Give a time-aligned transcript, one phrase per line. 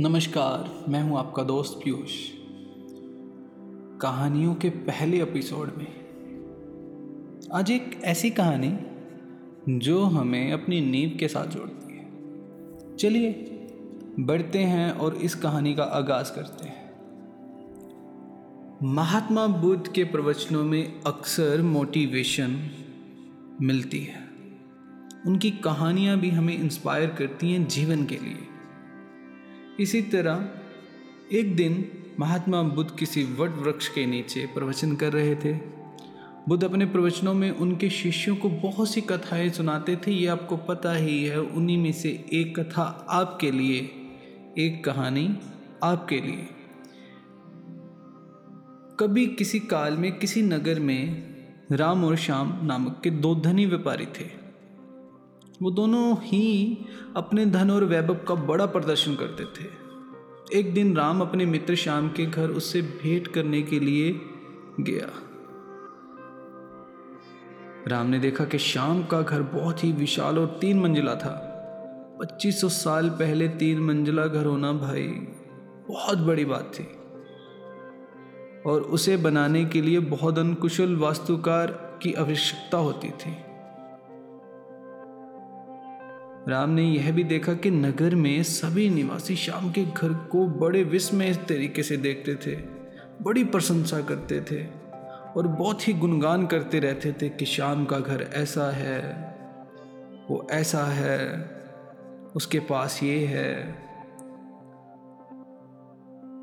[0.00, 2.28] नमस्कार, मैं हूँ आपका दोस्त पीयूष।
[4.00, 5.86] कहानियों के पहले एपिसोड में।
[7.52, 8.78] आज एक ऐसी कहानी
[9.78, 12.08] जो हमें अपनी नींव के साथ जोड़ती है।
[12.96, 13.30] चलिए,
[14.20, 16.90] बढ़ते हैं और इस कहानी का आगाज़ करते हैं।
[18.82, 22.70] महात्मा बुद्ध के प्रवचनों में अक्सर मोटिवेशन
[23.62, 24.28] मिलती है।
[25.26, 28.55] उनकी कहानियाँ भी हमें इंस्पायर करती हैं जीवन के लिए।
[29.80, 30.48] इसी तरह
[31.32, 31.88] एक दिन
[32.20, 35.52] महात्मा बुद्ध किसी वट वृक्ष के नीचे प्रवचन कर रहे थे।
[36.48, 40.94] बुद्ध अपने प्रवचनों में उनके शिष्यों को बहुत सी कथाएँ सुनाते थे। ये आपको पता
[40.94, 43.90] ही है, उन्हीं में से एक कथा आपके लिए,
[44.58, 45.38] एक कहानी
[45.82, 46.48] आपके लिए।
[49.00, 51.34] कभी किसी काल में, किसी नगर में
[51.72, 54.45] राम और श्याम नामक के दो धनी व्यापारी थे।
[55.62, 56.78] वो दोनों ही
[57.16, 59.68] अपने धन और वैभव का बड़ा प्रदर्शन करते थे।
[60.58, 64.20] एक दिन राम अपने मित्र श्याम के घर उससे भेंट करने के लिए
[64.80, 65.08] गया।
[67.88, 71.52] राम ने देखा कि श्याम का घर बहुत ही विशाल और तीन मंजिला था।
[72.20, 75.06] 2500 साल पहले तीन मंजिला घर होना भाई
[75.88, 76.84] बहुत बड़ी बात थी।
[78.66, 83.45] और उसे बनाने के लिए बहुत अनकुशल वास्तुकार की आवश्यकता होती थी।
[86.48, 90.84] राम ने यह भी देखा कि नगर में सभी निवासी शाम के घर को बड़े
[90.84, 92.56] विस्मय तरीके से देखते थे,
[93.22, 94.66] बड़ी प्रशंसा करते थे
[95.36, 99.00] और बहुत ही गुणगान करते रहते थे कि शाम का घर ऐसा है,
[100.30, 101.50] वो ऐसा है,
[102.36, 103.78] उसके पास ये है।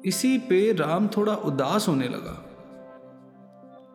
[0.05, 2.39] इसी पे राम थोड़ा उदास होने लगा।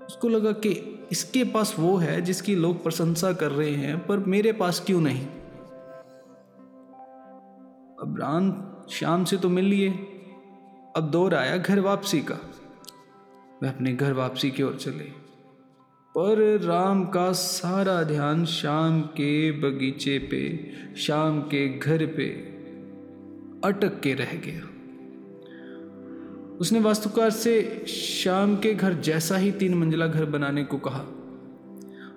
[0.06, 0.70] उसको लगा कि
[1.12, 5.26] इसके पास वो है जिसकी लोग प्रशंसा कर रहे हैं, पर मेरे पास क्यों नहीं?
[8.02, 9.90] अब राम शाम से तो मिल लिए।
[10.96, 12.38] अब दौर आया घर वापसी का।
[13.62, 15.28] वह अपने घर वापसी की ओर चले।
[16.14, 22.24] पर राम का सारा ध्यान शाम के बगीचे पे, शाम के घर पे
[23.64, 24.60] अटक के रह गया।
[26.60, 31.04] उसने वास्तुकार से शाम के घर जैसा ही तीन मंजिला घर बनाने को कहा।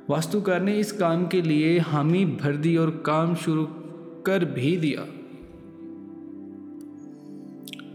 [0.10, 3.68] वास्तुकार ने इस काम के लिए हामी भर दी और काम शुरू
[4.22, 5.21] कर भी दिया।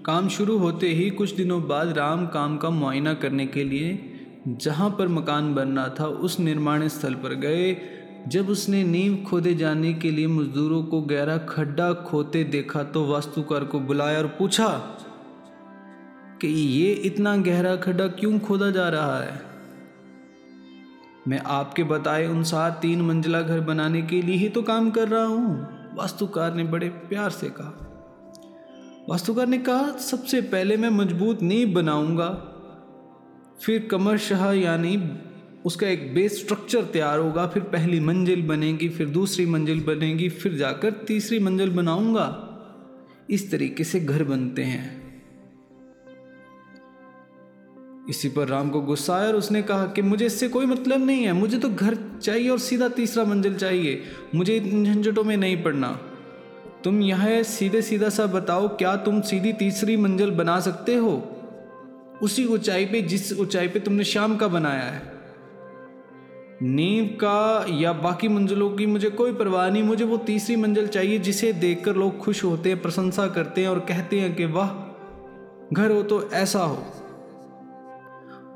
[0.06, 3.88] काम शुरू होते ही कुछ दिनों बाद राम काम का मुआयना करने के लिए
[4.48, 7.76] जहाँ पर मकान बनना था, उस निर्माण स्थल पर गए।
[8.28, 13.64] जब उसने नींव खोदे जाने के लिए मजदूरों को गहरा खड्डा खोते देखा तो वास्तुकार
[13.64, 14.68] को बुलाया और पूछा
[16.40, 19.40] कि ये इतना गहरा खड्डा क्यों खोदा जा रहा है?
[21.28, 25.24] मैं आपके बताए अनुसार तीन मंजिला घर बनाने के लिए ही तो काम कर रहा
[25.24, 27.82] हूँ, वास्तुकार ने बड़े प्यार से कहा।
[29.08, 32.28] वास्तुकार ने कहा, सबसे पहले मैं मज़बूत नींव बनाऊँगा।
[33.62, 35.10] फिर कमर शाह यानी
[35.64, 40.54] उसका एक बेस स्ट्रक्चर तैयार होगा, फिर पहली मंजिल बनेगी, फिर दूसरी मंजिल बनेगी, फिर
[40.54, 42.42] जाकर तीसरी मंजिल बनाऊँगा।
[43.30, 45.06] इस तरीके से घर बनते हैं।
[48.10, 51.24] इसी पर राम को गुस्सा आया और उसने कहा कि मुझे इससे कोई मतलब नहीं
[51.24, 54.02] है। मुझे तो घर चाहिए और सीधा तीसरा मंजिल चाहिए।
[54.34, 56.05] मुझे इन झंझटों में नहीं पड़ना।
[56.86, 61.28] तुम यह सीधे सीधा सा बताओ, क्या तुम सीधी तीसरी मंजिल बना सकते हो?
[62.22, 65.12] उसी ऊंचाई पे, जिस ऊंचाई पे तुमने शाम का बनाया है।
[66.62, 71.18] नींव का या बाकी मंजिलों की मुझे कोई परवाह नहीं, मुझे वो तीसरी मंजिल चाहिए
[71.18, 74.68] जिसे देखकर लोग खुश होते हैं, प्रशंसा करते हैं और कहते हैं कि वाह,
[75.72, 76.86] घर हो तो ऐसा हो।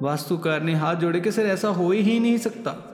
[0.03, 2.90] वास्तुकार ने हाथ जोड़े के सर ऐसा हो ही नहीं सकता।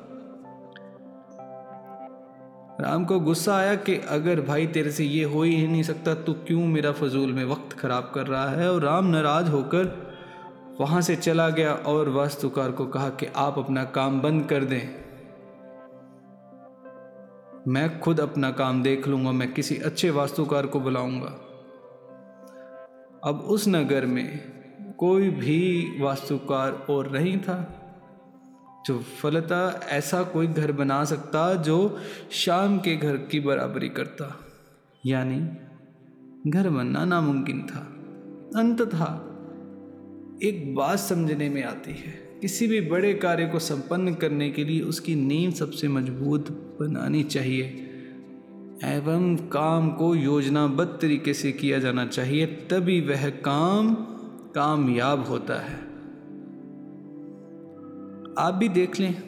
[2.81, 6.33] राम को गुस्सा आया कि अगर भाई तेरे से ये हो ही नहीं सकता तो
[6.33, 8.71] क्यों मेरा फजूल में वक्त ख़राब कर रहा है?
[8.73, 10.07] और राम नाराज़ होकर
[10.81, 14.81] वहाँ से चला गया और वास्तुकार को कहा कि आप अपना काम बंद कर दें।
[17.69, 21.29] मैं खुद अपना काम देख लूँगा, मैं किसी अच्छे वास्तुकार को बुलाऊँगा।
[23.25, 24.53] अब उस नगर में
[24.99, 27.57] कोई भी वास्तुकार और नहीं था।
[28.87, 31.99] जो फलता ऐसा कोई घर बना सकता जो
[32.31, 34.41] शाम के घर की बराबरी करता।
[35.07, 35.49] यानी
[36.51, 37.79] घर बनना नामुमकिन था।
[38.61, 39.33] अंत था
[40.43, 44.81] एक बात समझने में आती है। किसी भी बड़े कार्य को संपन्न करने के लिए
[44.81, 46.51] उसकी नींव सबसे मज़बूत
[46.81, 47.65] बनानी चाहिए।
[48.85, 53.95] एवं काम को योजनाबद्ध तरीके से किया जाना चाहिए, तभी वह काम
[54.55, 55.96] कामयाब होता है।
[58.39, 59.23] आप भी देख लें।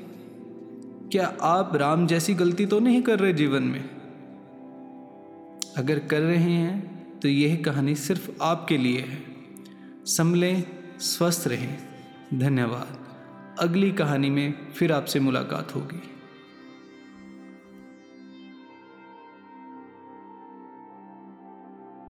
[1.12, 3.90] क्या आप राम जैसी गलती तो नहीं कर रहे जीवन में?
[5.76, 9.24] अगर कर रहे हैं तो यह कहानी सिर्फ़ आपके लिए है।
[10.04, 10.64] संभलें
[11.00, 11.78] स्वस्थ रहें।
[12.34, 12.98] धन्यवाद।
[13.58, 16.17] अगली कहानी में फिर आपसे मुलाकात होगी।